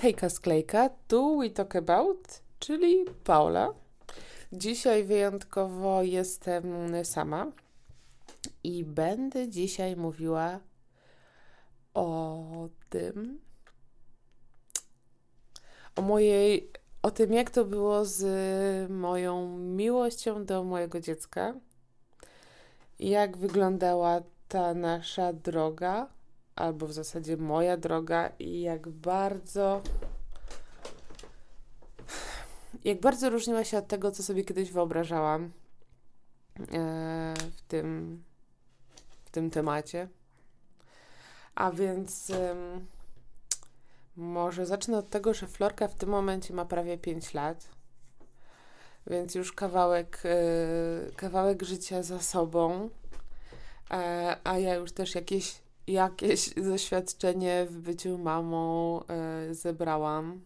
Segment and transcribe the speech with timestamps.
[0.00, 3.74] Hejka Sklejka, tu we talk about, czyli Paula.
[4.52, 6.64] Dzisiaj wyjątkowo jestem
[7.04, 7.46] sama
[8.64, 10.60] i będę dzisiaj mówiła
[11.94, 13.40] o tym,
[15.96, 16.70] o mojej,
[17.02, 21.54] o tym jak to było z moją miłością do mojego dziecka,
[22.98, 26.17] jak wyglądała ta nasza droga
[26.58, 29.82] albo w zasadzie moja droga i jak bardzo
[32.84, 35.52] jak bardzo różniła się od tego, co sobie kiedyś wyobrażałam
[36.72, 38.22] e, w tym
[39.24, 40.08] w tym temacie.
[41.54, 42.32] A więc
[44.16, 47.68] może zacznę od tego, że Florka w tym momencie ma prawie 5 lat.
[49.06, 52.90] Więc już kawałek, e, kawałek życia za sobą.
[53.90, 60.40] E, a ja już też jakieś jakieś doświadczenie w byciu mamą e, zebrałam.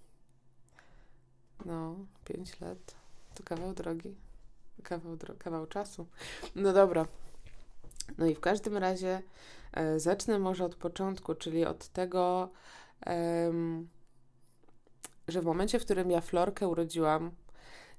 [1.65, 2.95] No, pięć lat.
[3.34, 4.15] To kawał drogi.
[4.82, 6.07] Kawał, dro kawał czasu.
[6.57, 7.07] No dobra.
[8.18, 9.23] No i w każdym razie
[9.73, 12.49] e, zacznę może od początku, czyli od tego,
[15.29, 17.30] że w momencie, w którym ja Florkę urodziłam,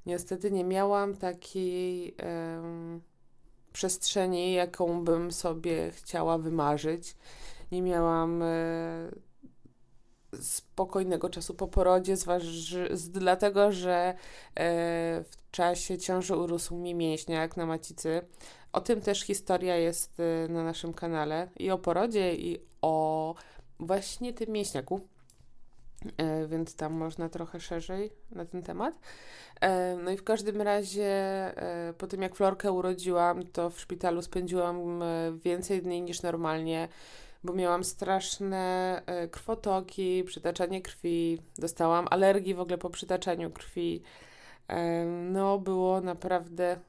[0.06, 2.16] niestety nie miałam takiej
[3.74, 7.16] przestrzeni, jaką bym sobie chciała wymarzyć.
[7.72, 9.12] Nie miałam e,
[10.42, 14.14] spokojnego czasu po porodzie, zważy, dlatego że e,
[15.24, 18.22] w czasie ciąży urósł mi mięśniak na macicy.
[18.74, 23.36] O tym też historia jest e, na naszym kanale i o porodzie, i o
[23.80, 25.02] właśnie tym mięśniaku.
[26.18, 28.94] E, więc tam można trochę szerzej na ten temat.
[29.62, 34.22] E, no i w każdym razie e, po tym jak Florkę urodziłam, to w szpitalu
[34.22, 35.04] spędziłam
[35.44, 36.88] więcej dni niż normalnie,
[37.44, 44.04] bo miałam straszne krwotoki, przytaczanie krwi, dostałam alergii w ogóle po przytaczaniu krwi.
[45.32, 46.80] No, było naprawdę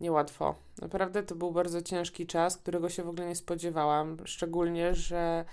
[0.00, 0.54] niełatwo.
[0.82, 4.16] Naprawdę to był bardzo ciężki czas, którego się w ogóle nie spodziewałam.
[4.24, 5.44] Szczególnie, że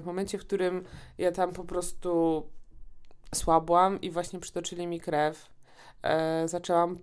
[0.00, 0.84] w momencie, w którym
[1.18, 2.42] ja tam po prostu
[3.34, 5.50] słabłam i właśnie przytoczyli mi krew,
[6.02, 6.98] e, zaczęłam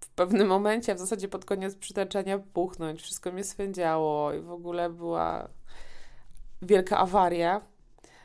[0.00, 3.02] w pewnym momencie, w zasadzie pod koniec przytaczania, puchnąć.
[3.02, 5.48] Wszystko mnie swędziało i w ogóle była
[6.62, 7.60] wielka awaria.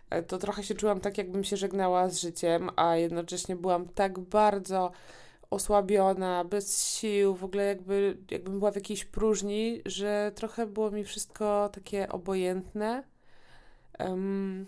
[0.10, 4.20] E, to trochę się czułam tak, jakbym się żegnała z życiem, a jednocześnie byłam tak
[4.20, 4.92] bardzo
[5.50, 11.04] osłabiona, bez sił, w ogóle jakby, jakbym była w jakiejś próżni, że trochę było mi
[11.04, 13.04] wszystko takie obojętne.
[14.00, 14.66] Um,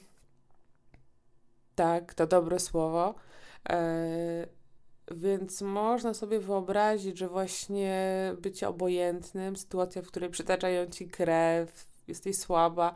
[1.76, 3.16] tak, to dobre słowo.
[3.70, 4.48] E,
[5.12, 7.96] więc można sobie wyobrazić, że właśnie
[8.42, 12.94] bycie obojętnym, sytuacja, w której przytaczają ci krew, jesteś słaba,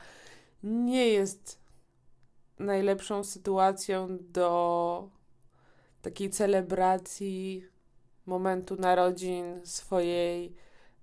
[0.64, 1.60] nie jest
[2.60, 5.10] najlepszą sytuacją do
[6.02, 7.68] takiej celebracji
[8.26, 10.56] momentu narodzin swojej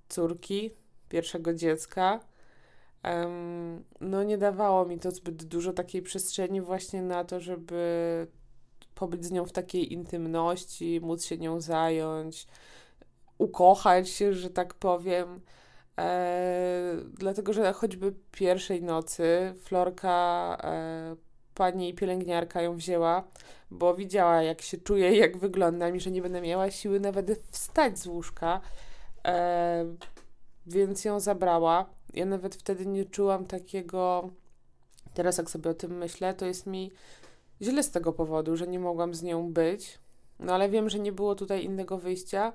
[0.09, 0.71] córki,
[1.09, 2.21] pierwszego dziecka.
[4.01, 8.27] No nie dawało mi to zbyt dużo takiej przestrzeni właśnie na to, żeby
[8.95, 12.47] pobyć z nią w takiej intymności, móc się nią zająć,
[13.39, 15.41] ukochać się, że tak powiem.
[15.99, 21.17] E, dlatego, że choćby pierwszej nocy Florka, e,
[21.55, 23.25] pani pielęgniarka ją wzięła,
[23.71, 27.99] bo widziała jak się czuję, jak wyglądam i że nie będę miała siły nawet wstać
[27.99, 28.61] z łóżka.
[29.27, 29.85] E,
[30.67, 32.00] więc ją zabrała.
[32.15, 34.31] Ja nawet wtedy nie czułam takiego.
[35.15, 36.91] Teraz, jak sobie o tym myślę, to jest mi
[37.63, 39.99] źle z tego powodu, że nie mogłam z nią być.
[40.39, 42.53] No ale wiem, że nie było tutaj innego wyjścia,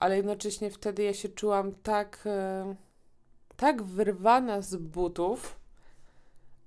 [0.00, 2.74] ale jednocześnie wtedy ja się czułam tak, e,
[3.56, 5.58] tak wyrwana z butów,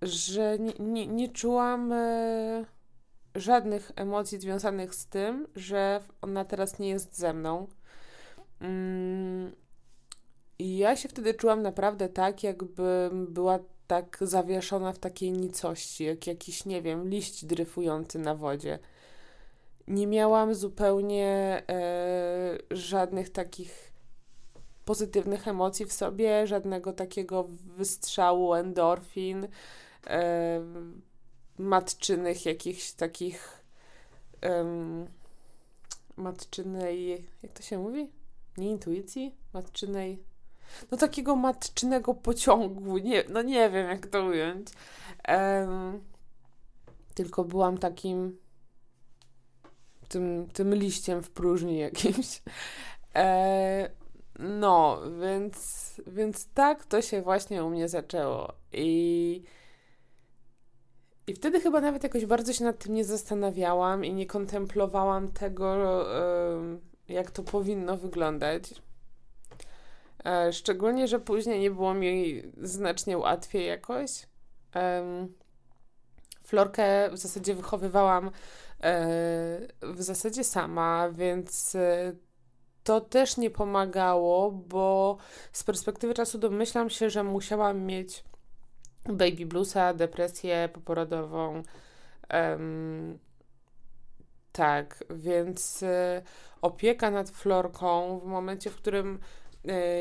[0.02, 2.66] że nie, nie, nie czułam e,
[3.36, 7.68] żadnych emocji związanych z tym, że ona teraz nie jest ze mną.
[8.62, 9.52] Mm,
[10.60, 16.28] i ja się wtedy czułam naprawdę tak, jakbym była tak zawieszona w takiej nicości, jak
[16.28, 18.80] jakiś, nie wiem, liść dryfujący na wodzie.
[19.88, 23.92] Nie miałam zupełnie e, żadnych takich
[24.86, 27.48] pozytywnych emocji w sobie, żadnego takiego
[27.78, 29.48] wystrzału endorfin,
[30.08, 30.62] e,
[31.58, 33.58] matczynych jakichś takich
[36.18, 38.12] matczynej, jak to się mówi?
[38.58, 39.36] Nie intuicji?
[39.54, 40.24] Matczynej
[40.92, 44.68] no takiego matczynego pociągu, nie, no nie wiem jak to ująć.
[45.28, 46.04] Um,
[47.14, 48.38] tylko byłam takim
[50.08, 52.42] tym, tym liściem w próżni jakimś.
[53.16, 53.90] E,
[54.40, 58.54] no, więc, więc tak to się właśnie u mnie zaczęło.
[58.74, 59.44] I,
[61.28, 66.06] I wtedy chyba nawet jakoś bardzo się nad tym nie zastanawiałam i nie kontemplowałam tego,
[67.08, 68.64] jak to powinno wyglądać.
[70.28, 74.28] E, szczególnie, że później nie było mi znacznie łatwiej jakoś.
[76.44, 78.32] Florkę w zasadzie wychowywałam e,
[79.82, 82.14] w zasadzie sama, więc e,
[82.84, 85.18] to też nie pomagało, bo
[85.52, 88.24] z perspektywy czasu domyślam się, że musiałam mieć
[89.06, 91.64] baby bluesa, depresję poporodową.
[94.52, 95.84] Tak, więc
[96.62, 99.20] opieka nad Florką w momencie, w którym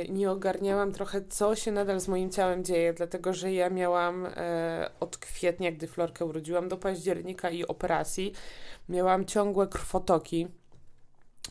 [0.09, 4.31] nie ogarniałam trochę, co się nadal z moim ciałem dzieje, dlatego że ja miałam y,
[5.01, 8.33] od kwietnia, gdy Florkę urodziłam, do października i operacji,
[8.89, 10.49] miałam ciągłe krwotoki,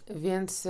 [0.09, 0.67] więc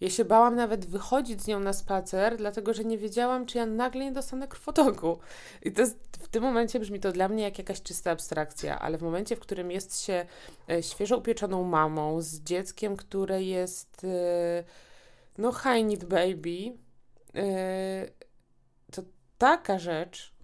[0.00, 3.66] ja się bałam nawet wychodzić z nią na spacer, dlatego że nie wiedziałam, czy ja
[3.66, 5.18] nagle nie dostanę krwotoku.
[5.62, 8.98] I to jest, w tym momencie brzmi to dla mnie jak jakaś czysta abstrakcja, ale
[8.98, 10.26] w momencie, w którym jest się
[10.70, 14.64] e, świeżo upieczoną mamą z dzieckiem, które jest e,
[15.38, 16.78] no high need baby,
[17.34, 18.10] e,
[18.92, 19.02] to
[19.38, 20.36] taka rzecz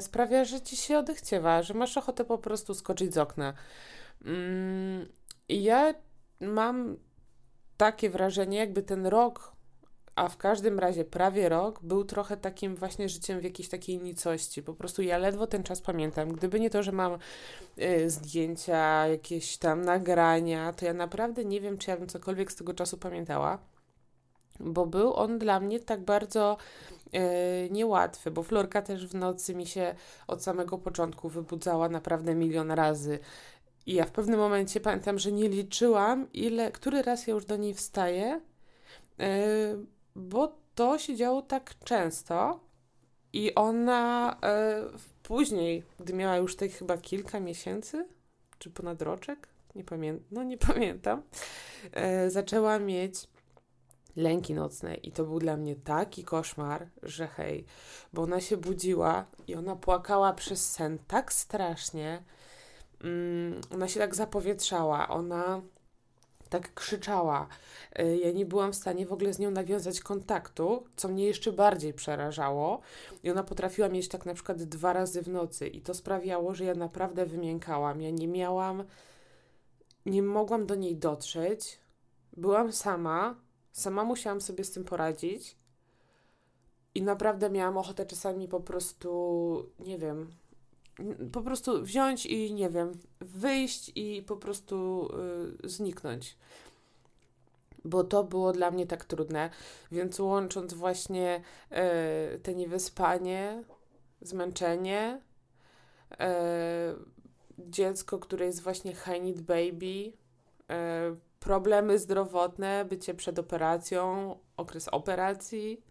[0.00, 3.54] sprawia, że ci się odechciewa, że masz ochotę po prostu skoczyć z okna.
[5.48, 5.94] I ja
[6.40, 6.96] mam
[7.76, 9.55] takie wrażenie, jakby ten rok,
[10.16, 14.62] a w każdym razie prawie rok, był trochę takim właśnie życiem w jakiejś takiej nicości.
[14.62, 16.32] Po prostu ja ledwo ten czas pamiętam.
[16.32, 17.18] Gdyby nie to, że mam
[17.78, 22.56] y, zdjęcia, jakieś tam nagrania, to ja naprawdę nie wiem, czy ja bym cokolwiek z
[22.56, 23.58] tego czasu pamiętała.
[24.60, 26.56] Bo był on dla mnie tak bardzo
[27.12, 27.20] yy,
[27.70, 29.94] niełatwy, bo Florka też w nocy mi się
[30.26, 33.18] od samego początku wybudzała naprawdę milion razy.
[33.86, 37.56] I ja w pewnym momencie pamiętam, że nie liczyłam, ile, który raz ja już do
[37.56, 38.40] niej wstaję,
[39.18, 39.26] yy,
[40.16, 42.60] bo to się działo tak często.
[43.32, 48.08] I ona yy, później, gdy miała już tych chyba kilka miesięcy,
[48.58, 51.22] czy ponad roczek, nie pamiętam, no nie pamiętam,
[52.22, 53.28] yy, zaczęła mieć
[54.16, 57.64] lęki nocne i to był dla mnie taki koszmar, że hej,
[58.12, 62.22] bo ona się budziła i ona płakała przez sen tak strasznie,
[63.04, 65.60] Mm, ona się tak zapowietrzała, ona
[66.46, 67.46] tak krzyczała.
[67.98, 71.52] Y, ja nie byłam w stanie w ogóle z nią nawiązać kontaktu, co mnie jeszcze
[71.52, 72.80] bardziej przerażało.
[73.22, 76.64] I ona potrafiła mieć tak na przykład dwa razy w nocy, i to sprawiało, że
[76.64, 78.00] ja naprawdę wymiękałam.
[78.00, 78.84] Ja nie miałam,
[80.06, 81.78] nie mogłam do niej dotrzeć.
[82.36, 83.34] Byłam sama,
[83.72, 85.56] sama musiałam sobie z tym poradzić.
[86.94, 90.30] I naprawdę miałam ochotę czasami po prostu, nie wiem,
[91.32, 95.08] po prostu wziąć i nie wiem, wyjść i po prostu
[95.64, 96.36] y, zniknąć.
[97.84, 99.50] Bo to było dla mnie tak trudne,
[99.92, 101.42] więc łącząc właśnie
[102.34, 103.64] y, te niewyspanie,
[104.20, 105.20] zmęczenie,
[106.12, 106.16] y,
[107.58, 110.12] dziecko, które jest właśnie high need baby,
[111.12, 115.82] y, problemy zdrowotne, bycie przed operacją, okres operacji,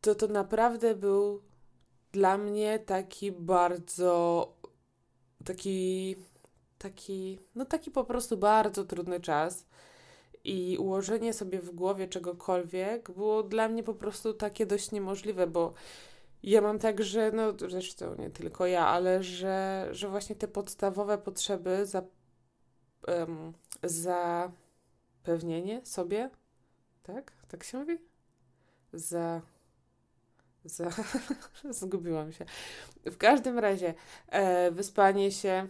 [0.00, 1.42] to to naprawdę był
[2.12, 4.46] dla mnie taki bardzo
[5.44, 6.16] taki
[6.78, 9.66] taki no taki po prostu bardzo trudny czas
[10.44, 15.74] i ułożenie sobie w głowie czegokolwiek było dla mnie po prostu takie dość niemożliwe, bo
[16.42, 21.18] ja mam tak, że no zresztą nie tylko ja, ale że, że właśnie te podstawowe
[21.18, 22.02] potrzeby za,
[23.08, 23.52] um,
[23.82, 26.30] zapewnienie sobie,
[27.02, 27.32] tak?
[27.48, 27.98] Tak się mówi?
[28.92, 29.42] Za
[31.70, 32.44] Zgubiłam się.
[33.04, 33.94] W każdym razie
[34.28, 35.68] e, wyspanie się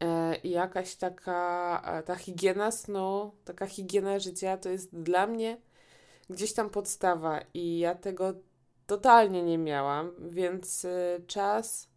[0.00, 5.56] e, jakaś taka e, ta higiena snu, taka higiena życia to jest dla mnie
[6.30, 8.34] gdzieś tam podstawa i ja tego
[8.86, 11.88] totalnie nie miałam, więc e, czas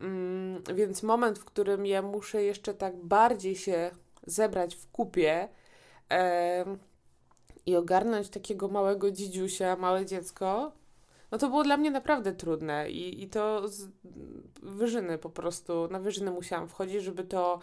[0.00, 3.90] mm, więc moment, w którym ja muszę jeszcze tak bardziej się
[4.26, 5.48] zebrać w kupie,
[7.66, 10.72] i ogarnąć takiego małego dzidziusia, małe dziecko,
[11.30, 13.88] no to było dla mnie naprawdę trudne i, i to z
[14.62, 17.58] wyżyny po prostu, na wyżyny musiałam wchodzić, żeby to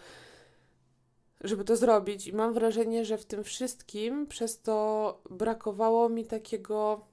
[1.40, 7.06] żeby to zrobić i mam wrażenie, że w tym wszystkim przez to brakowało mi takiego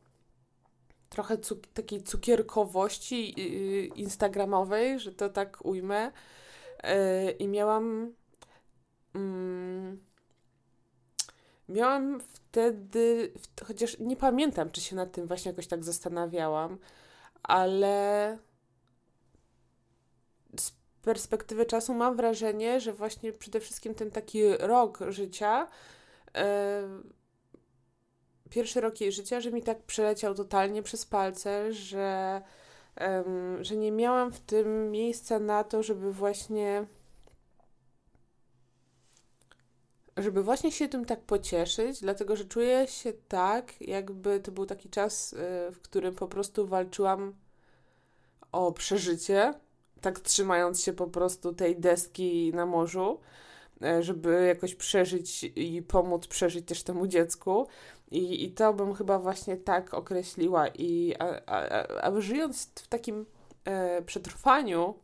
[1.09, 6.11] trochę cuk takiej cukierkowości yy, instagramowej, że to tak ujmę
[6.83, 8.13] yy, i miałam
[9.15, 9.97] yy,
[11.71, 13.33] miałam wtedy,
[13.65, 16.77] chociaż nie pamiętam, czy się nad tym właśnie jakoś tak zastanawiałam,
[17.43, 18.37] ale
[20.59, 25.67] z perspektywy czasu mam wrażenie, że właśnie przede wszystkim ten taki rok życia,
[26.35, 26.83] e,
[28.49, 32.41] pierwszy rok jej życia, że mi tak przeleciał totalnie przez palce, że
[32.99, 36.85] um, że nie miałam w tym miejsca na to, żeby właśnie
[40.17, 44.89] żeby właśnie się tym tak pocieszyć, dlatego że czuję się tak, jakby to był taki
[44.89, 45.37] czas, y,
[45.71, 47.33] w którym po prostu walczyłam
[48.51, 49.53] o przeżycie,
[50.01, 53.19] tak trzymając się po prostu tej deski na morzu,
[53.83, 57.67] y, żeby jakoś przeżyć i pomóc przeżyć też temu dziecku.
[58.11, 60.67] I, i to bym chyba właśnie tak określiła.
[60.67, 63.25] I a, a, a żyjąc w takim
[63.65, 64.95] e, przetrwaniu,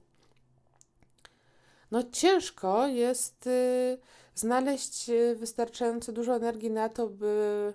[1.91, 3.47] no ciężko jest.
[3.47, 3.97] Y,
[4.39, 7.73] znaleźć e, wystarczająco dużo energii na to, by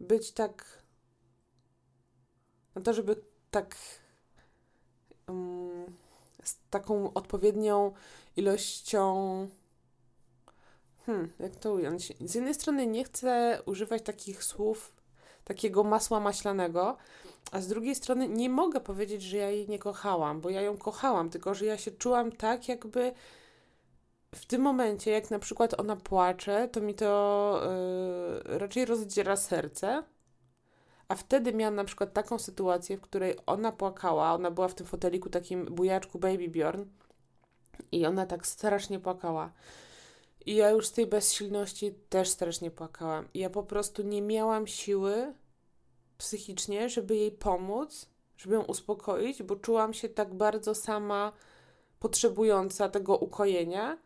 [0.00, 0.82] być tak.
[2.74, 3.16] Na to, żeby
[3.50, 3.76] tak.
[5.28, 5.86] Um,
[6.44, 7.92] z taką odpowiednią
[8.36, 9.48] ilością.
[11.06, 12.12] Hmm, jak to ująć?
[12.20, 14.92] Z jednej strony nie chcę używać takich słów,
[15.44, 16.96] takiego masła maślanego,
[17.52, 20.76] a z drugiej strony nie mogę powiedzieć, że ja jej nie kochałam, bo ja ją
[20.76, 23.12] kochałam, tylko że ja się czułam tak, jakby
[24.34, 27.62] w tym momencie, jak na przykład ona płacze, to mi to
[28.44, 30.02] yy, raczej rozdziera serce.
[31.08, 34.86] A wtedy miałam na przykład taką sytuację, w której ona płakała, ona była w tym
[34.86, 36.84] foteliku takim bujaczku Baby Bjorn
[37.92, 39.52] i ona tak strasznie płakała.
[40.46, 43.28] I ja już z tej bezsilności też strasznie płakałam.
[43.34, 45.34] I ja po prostu nie miałam siły
[46.18, 48.06] psychicznie, żeby jej pomóc,
[48.36, 51.32] żeby ją uspokoić, bo czułam się tak bardzo sama
[52.00, 53.98] potrzebująca tego ukojenia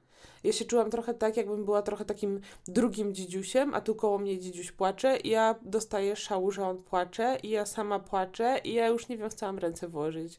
[0.45, 4.39] ja się czułam trochę tak, jakbym była trochę takim drugim dzidziusiem, a tu koło mnie
[4.39, 8.89] dzidziuś płacze i ja dostaję szału, że on płacze i ja sama płaczę i ja
[8.89, 10.39] już nie wiem, co mam ręce włożyć.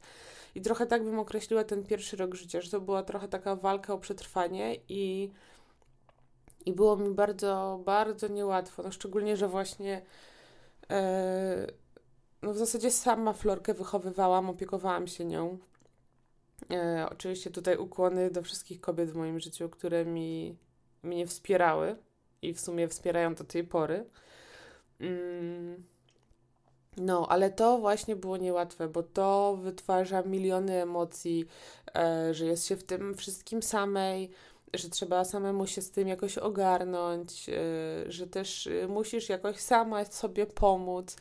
[0.56, 3.94] I trochę tak bym określiła ten pierwszy rok życia, że to była trochę taka walka
[3.94, 5.32] o przetrwanie i,
[6.66, 8.84] i było mi bardzo, bardzo niełatwo.
[8.84, 10.02] No szczególnie, że właśnie
[10.90, 11.68] e,
[12.42, 15.58] no w zasadzie sama Florkę wychowywałam, opiekowałam się nią.
[16.72, 20.58] E, oczywiście tutaj ukłony do wszystkich kobiet w moim życiu, które mi,
[21.04, 21.96] mnie wspierały
[22.42, 24.06] i w sumie wspierają do tej pory.
[25.00, 25.84] Mm.
[26.98, 31.46] No, ale to właśnie było niełatwe, bo to wytwarza miliony emocji,
[31.96, 34.32] e, że jest się w tym wszystkim samej,
[34.74, 37.54] że trzeba samemu się z tym jakoś ogarnąć, e,
[38.12, 41.16] że też e, musisz jakoś sama sobie pomóc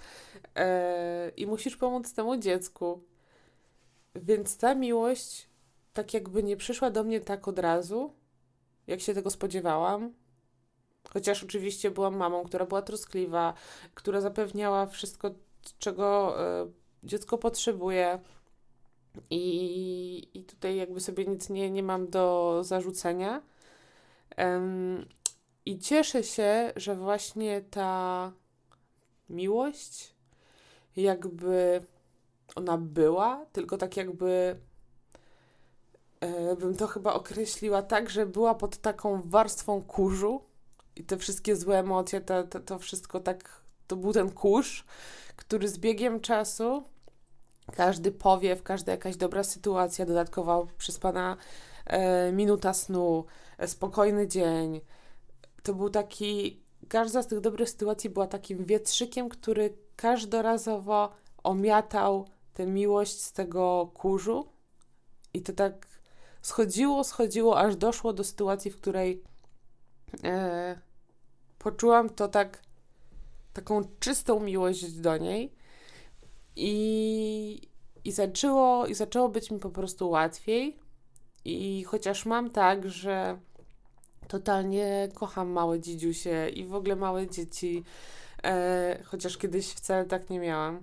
[0.56, 3.00] e, i musisz pomóc temu dziecku.
[4.14, 5.48] Więc ta miłość
[5.92, 8.12] tak jakby nie przyszła do mnie tak od razu,
[8.86, 10.12] jak się tego spodziewałam.
[11.12, 13.54] Chociaż oczywiście byłam mamą, która była troskliwa,
[13.94, 15.30] która zapewniała wszystko,
[15.78, 16.70] czego y,
[17.04, 18.18] dziecko potrzebuje.
[19.30, 23.42] I, I tutaj jakby sobie nic nie, nie mam do zarzucenia.
[24.38, 25.06] Um,
[25.66, 28.32] I cieszę się, że właśnie ta
[29.28, 30.14] miłość
[30.96, 31.82] jakby
[32.54, 34.60] ona była, tylko tak jakby
[36.20, 40.44] e, bym to chyba określiła tak, że była pod taką warstwą kurzu
[40.96, 44.84] i te wszystkie złe emocje, to, to, to wszystko tak, to był ten kurz,
[45.36, 46.84] który z biegiem czasu
[47.72, 51.36] każdy powiew, każda jakaś dobra sytuacja, dodatkowo przespana
[51.86, 53.24] e, minuta snu,
[53.58, 54.80] e, spokojny dzień,
[55.62, 62.66] to był taki, każda z tych dobrych sytuacji była takim wietrzykiem, który każdorazowo omiatał tę
[62.66, 64.48] miłość z tego kurzu
[65.34, 65.86] i to tak
[66.42, 69.22] schodziło, schodziło, aż doszło do sytuacji, w której
[70.24, 70.78] e,
[71.58, 72.62] poczułam to tak,
[73.52, 75.52] taką czystą miłość do niej
[76.56, 77.68] i,
[78.04, 80.78] i, zaczęło, i zaczęło być mi po prostu łatwiej.
[81.44, 83.38] I chociaż mam tak, że
[84.28, 87.84] totalnie kocham małe dzidziusie i w ogóle małe dzieci,
[88.44, 90.80] e, chociaż kiedyś wcale tak nie miałam,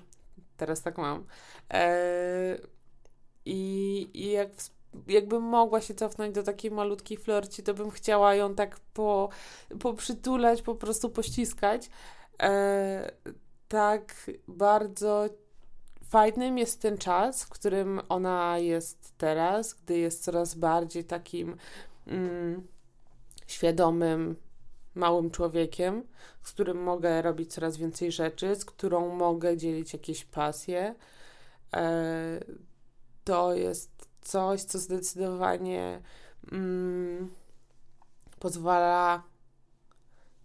[0.61, 1.25] teraz tak mam.
[1.73, 2.57] E,
[3.45, 4.49] I, i jak
[5.07, 9.29] jakbym mogła się cofnąć do takiej malutkiej florci, to bym chciała ją tak po,
[9.79, 11.89] poprzytulać, po prostu pościskać.
[12.41, 13.11] E,
[13.67, 15.29] tak bardzo
[16.03, 21.55] fajnym jest ten czas, w którym ona jest teraz, gdy jest coraz bardziej takim
[22.07, 22.67] mm,
[23.47, 24.35] świadomym,
[24.95, 26.03] małym człowiekiem,
[26.43, 30.95] z którym mogę robić coraz więcej rzeczy, z którą mogę dzielić jakieś pasje.
[31.73, 32.39] E,
[33.23, 36.01] to jest coś, co zdecydowanie
[36.51, 37.29] mm,
[38.39, 39.23] pozwala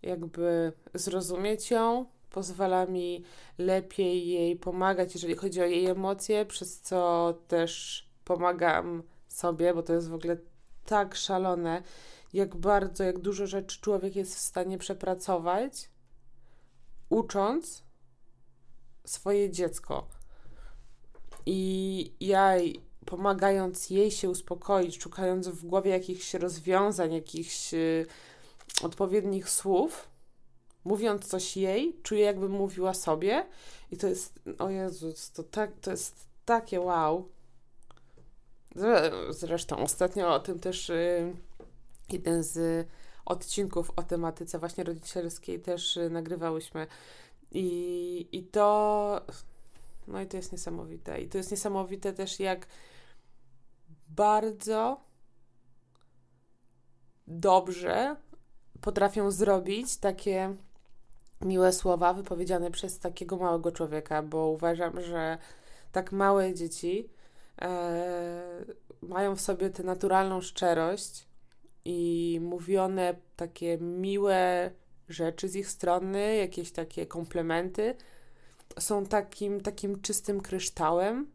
[0.02, 3.24] jakby zrozumieć ją, pozwala mi
[3.58, 9.92] lepiej jej pomagać, jeżeli chodzi o jej emocje, przez co też pomagam sobie, bo to
[9.92, 10.36] jest w ogóle
[10.86, 11.82] tak szalone,
[12.36, 15.90] jak bardzo, jak dużo rzeczy człowiek jest w stanie przepracować,
[17.08, 17.82] ucząc
[19.04, 20.06] swoje dziecko.
[21.46, 22.54] I ja
[23.06, 28.06] pomagając jej się uspokoić, szukając w głowie jakichś rozwiązań, jakichś y,
[28.82, 30.08] odpowiednich słów,
[30.84, 33.46] mówiąc coś jej, czuję jakby mówiła sobie
[33.90, 37.28] i to jest, o Jezus, to, tak, to jest takie wow.
[39.30, 41.36] Zresztą ostatnio o tym też y,
[42.12, 42.86] jeden z
[43.24, 46.86] odcinków o tematyce właśnie rodzicielskiej też y, nagrywałyśmy.
[47.50, 49.20] I, I to,
[50.08, 51.20] no i to jest niesamowite.
[51.20, 52.66] I to jest niesamowite też, jak
[54.08, 55.00] bardzo
[57.26, 58.16] dobrze
[58.80, 60.56] potrafią zrobić takie
[61.40, 65.38] miłe słowa wypowiedziane przez takiego małego człowieka, bo uważam, że
[65.92, 67.10] tak małe dzieci
[67.62, 68.64] e,
[69.02, 71.26] mają w sobie tę naturalną szczerość
[71.88, 74.70] i mówione takie miłe
[75.08, 77.94] rzeczy z ich strony, jakieś takie komplementy,
[78.78, 81.30] są takim, takim czystym kryształem.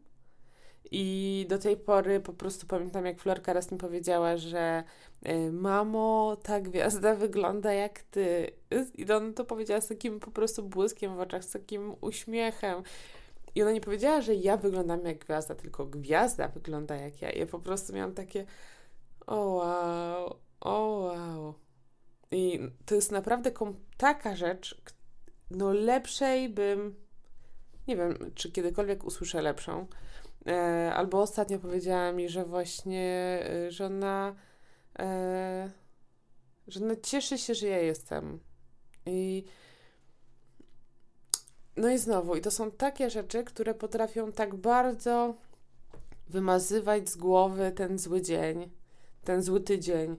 [0.90, 4.84] I do tej pory po prostu pamiętam, jak Florka raz mi powiedziała, że
[5.28, 8.50] y, mamo, ta gwiazda wygląda jak ty.
[8.94, 12.82] I ona to powiedziała z takim po prostu błyskiem w oczach, z takim uśmiechem.
[13.54, 17.30] I ona nie powiedziała, że ja wyglądam jak gwiazda, tylko gwiazda wygląda jak ja.
[17.30, 18.46] I ja po prostu miałam takie
[19.26, 21.54] o wow, o wow.
[22.30, 23.50] I to jest naprawdę
[23.96, 24.80] taka rzecz,
[25.50, 26.94] no lepszej bym,
[27.88, 29.86] nie wiem, czy kiedykolwiek usłyszę lepszą.
[30.46, 34.34] E, albo ostatnio powiedziała mi, że właśnie, e, że ona,
[34.98, 35.70] e,
[36.68, 38.40] że ona cieszy się, że ja jestem.
[39.06, 39.44] I
[41.76, 45.34] no i znowu, i to są takie rzeczy, które potrafią tak bardzo
[46.28, 48.70] wymazywać z głowy ten zły dzień,
[49.24, 50.16] ten zły tydzień,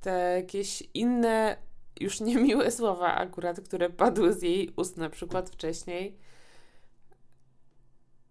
[0.00, 1.56] te jakieś inne,
[2.00, 6.18] już niemiłe słowa akurat, które padły z jej ust na przykład wcześniej.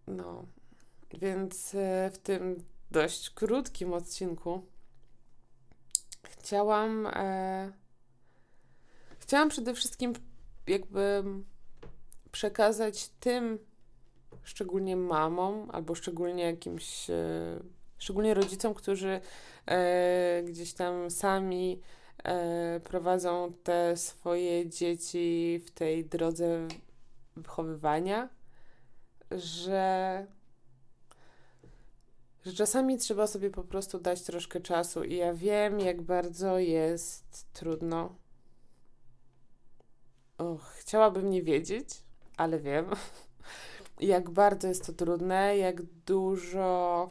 [0.07, 0.45] No,
[1.13, 4.65] więc e, w tym dość krótkim odcinku
[6.23, 7.71] chciałam e,
[9.19, 10.13] chciałam przede wszystkim
[10.67, 11.23] jakby
[12.31, 13.59] przekazać tym
[14.43, 17.59] szczególnie mamom albo szczególnie jakimś e,
[17.97, 19.21] szczególnie rodzicom, którzy
[19.65, 21.81] e, gdzieś tam sami
[22.23, 26.67] e, prowadzą te swoje dzieci w tej drodze
[27.35, 28.29] wychowywania,
[29.31, 30.25] że,
[32.45, 37.45] że czasami trzeba sobie po prostu dać troszkę czasu i ja wiem, jak bardzo jest
[37.53, 38.15] trudno.
[40.37, 41.89] Och, chciałabym nie wiedzieć,
[42.37, 42.85] ale wiem,
[43.99, 47.09] jak bardzo jest to trudne, jak dużo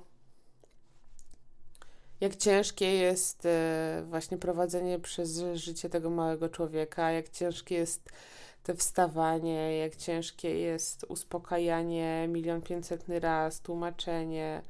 [2.20, 8.08] jak ciężkie jest e, właśnie prowadzenie przez życie tego małego człowieka, jak ciężkie jest
[8.62, 14.62] te wstawanie, jak ciężkie jest uspokajanie milion pięćsetny raz, tłumaczenie,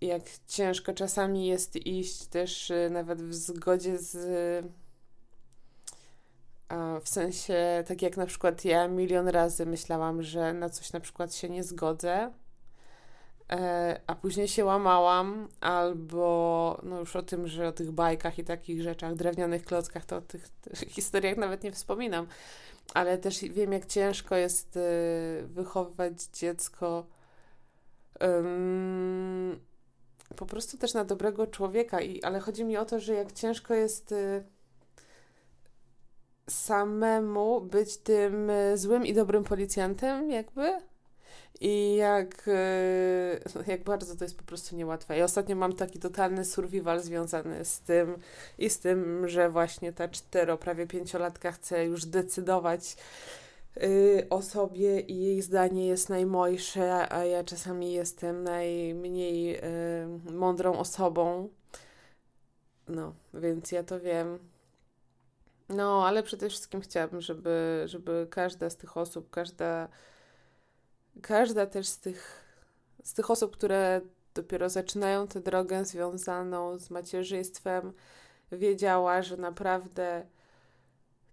[0.00, 4.16] jak ciężko czasami jest iść też e, nawet w zgodzie z.
[7.04, 11.34] W sensie, tak jak na przykład ja milion razy myślałam, że na coś na przykład
[11.34, 12.45] się nie zgodzę, E,
[14.06, 18.82] a później się łamałam, albo no już o tym, że o tych bajkach i takich
[18.82, 22.26] rzeczach, drewnianych klockach, to o tych, tych historiach nawet nie wspominam,
[22.94, 24.80] ale też wiem, jak ciężko jest y,
[25.46, 27.06] wychowywać dziecko
[28.20, 29.60] um,
[30.36, 33.74] po prostu też na dobrego człowieka, I, ale chodzi mi o to, że jak ciężko
[33.74, 34.44] jest y,
[36.50, 40.78] samemu być tym y, złym i dobrym policjantem, jakby
[41.60, 45.18] i jak, e, jak bardzo to jest po prostu niełatwe.
[45.18, 48.18] I ostatnio mam taki totalny survival związany z tym
[48.58, 52.96] i z tym, że właśnie ta cztero, prawie pięciolatka chce już decydować
[53.76, 60.78] y, o sobie i jej zdanie jest najmojsze, a ja czasami jestem najmniej y, mądrą
[60.78, 61.48] osobą.
[62.88, 64.38] No, więc ja to wiem.
[65.68, 69.88] No, ale przede wszystkim chciałabym, żeby, żeby każda z tych osób, każda
[71.22, 72.44] każda też z tych,
[73.04, 74.00] z tych osób, które
[74.34, 77.92] dopiero zaczynają tę drogę związaną z macierzyństwem,
[78.52, 80.26] wiedziała, że naprawdę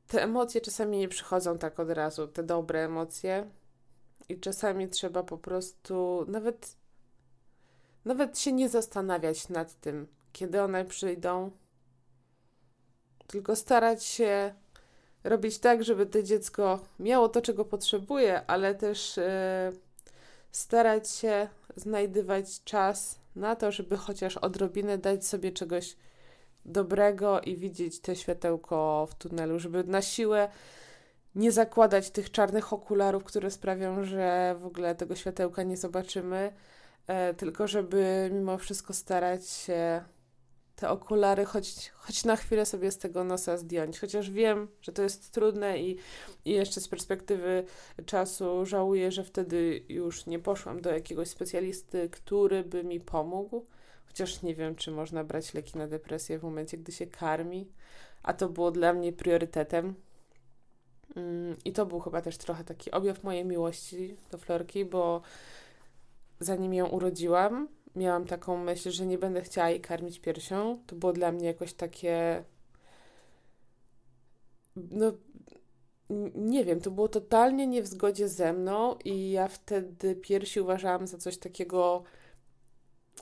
[0.07, 3.49] te emocje czasami nie przychodzą tak od razu, te dobre emocje.
[4.29, 6.75] I czasami trzeba po prostu nawet,
[8.05, 11.51] nawet się nie zastanawiać nad tym, kiedy one przyjdą,
[13.27, 14.53] tylko starać się
[15.23, 19.23] robić tak, żeby to dziecko miało to, czego potrzebuje, ale też yy,
[20.51, 25.95] starać się znajdywać czas na to, żeby chociaż odrobinę dać sobie czegoś
[26.65, 30.49] dobrego i widzieć te światełko w tunelu, żeby na siłę
[31.35, 36.53] nie zakładać tych czarnych okularów, które sprawią, że w ogóle tego światełka nie zobaczymy,
[37.07, 40.03] e, tylko żeby mimo wszystko starać się
[40.75, 43.99] te okulary choć, choć na chwilę sobie z tego nosa zdjąć.
[43.99, 45.97] Chociaż wiem, że to jest trudne i,
[46.45, 47.63] i jeszcze z perspektywy
[48.05, 53.65] czasu żałuję, że wtedy już nie poszłam do jakiegoś specjalisty, który by mi pomógł.
[54.07, 57.71] Chociaż nie wiem, czy można brać leki na depresję w momencie, gdy się karmi,
[58.23, 59.95] a to było dla mnie priorytetem.
[61.15, 65.21] Mm, I to był chyba też trochę taki objaw mojej miłości do Florki, bo
[66.39, 70.79] zanim ją urodziłam, miałam taką myśl, że nie będę chciała jej karmić piersią.
[70.87, 72.43] To było dla mnie jakoś takie.
[74.75, 75.11] No,
[76.35, 81.07] nie wiem, to było totalnie nie w zgodzie ze mną, i ja wtedy piersi uważałam
[81.07, 82.03] za coś takiego,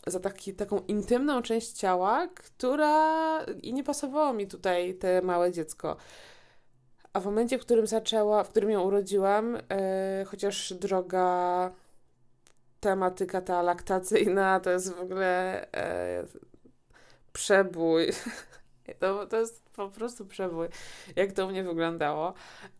[0.07, 3.45] za taki, taką intymną część ciała, która.
[3.45, 5.97] i nie pasowało mi tutaj te małe dziecko.
[7.13, 11.71] A w momencie, w którym zaczęła, w którym ją urodziłam, yy, chociaż droga
[12.81, 16.23] tematyka ta laktacyjna to jest w ogóle e,
[17.33, 18.07] przebój.
[18.99, 20.67] To, to jest po prostu przebój,
[21.15, 22.33] jak to u mnie wyglądało.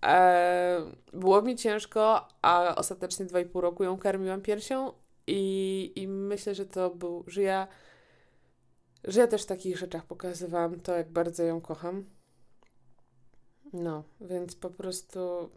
[0.06, 0.82] E,
[1.14, 4.94] było mi ciężko, a ostatecznie dwa i pół roku ją karmiłam piersią
[5.28, 7.68] i, i myślę, że to był, że ja,
[9.04, 12.06] że ja też w takich rzeczach pokazywałam to, jak bardzo ją kocham.
[13.74, 15.50] No, więc po prostu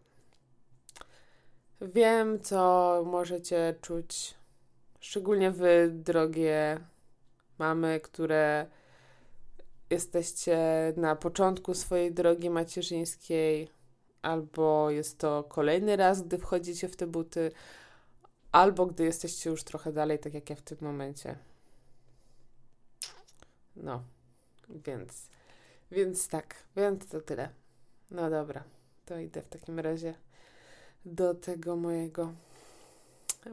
[1.80, 4.34] wiem, co możecie czuć,
[5.00, 6.80] szczególnie wy, drogie
[7.58, 8.66] mamy, które
[9.90, 10.58] jesteście
[10.96, 13.70] na początku swojej drogi macierzyńskiej,
[14.22, 17.52] albo jest to kolejny raz, gdy wchodzicie w te buty,
[18.52, 21.38] albo gdy jesteście już trochę dalej, tak jak ja w tym momencie.
[23.76, 24.04] No,
[24.68, 25.30] więc,
[25.90, 27.48] więc tak, więc to tyle.
[28.10, 28.64] No dobra,
[29.04, 30.14] to idę w takim razie
[31.04, 32.32] do tego mojego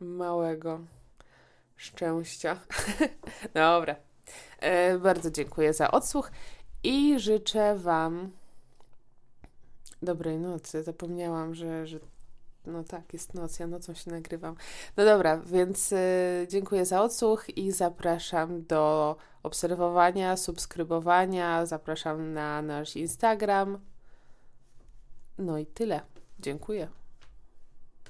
[0.02, 0.80] małego
[1.76, 2.60] szczęścia.
[3.54, 3.96] dobra.
[4.60, 6.32] E, bardzo dziękuję za odsłuch
[6.84, 8.32] i życzę Wam
[10.02, 10.84] dobrej nocy.
[10.84, 12.00] Zapomniałam, że, że
[12.66, 14.56] no tak, jest noc, ja nocą się nagrywam.
[14.98, 22.96] No dobra, więc y, dziękuję za odsłuch i zapraszam do obserwowania, subskrybowania, zapraszam na nasz
[22.96, 23.80] Instagram.
[25.38, 26.02] No i tyle.
[26.40, 27.01] Dziękuję.